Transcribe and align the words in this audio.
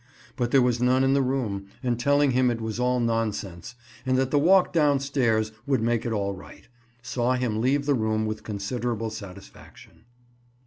But 0.35 0.49
there 0.49 0.63
was 0.63 0.81
none 0.81 1.03
in 1.03 1.13
the 1.13 1.21
room, 1.21 1.67
and, 1.83 1.99
telling 1.99 2.31
him 2.31 2.49
it 2.49 2.59
was 2.59 2.79
all 2.79 2.99
nonsense, 2.99 3.75
and 4.03 4.17
that 4.17 4.31
the 4.31 4.39
walk 4.39 4.73
downstairs 4.73 5.51
would 5.67 5.83
make 5.83 6.07
it 6.07 6.11
all 6.11 6.33
right, 6.33 6.67
saw 7.03 7.35
him 7.35 7.61
leave 7.61 7.85
the 7.85 7.93
room 7.93 8.25
with 8.25 8.41
considerable 8.41 9.11
satisfaction. 9.11 10.05